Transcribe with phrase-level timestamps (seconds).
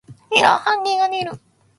[0.35, 1.33] エラー判定が出る。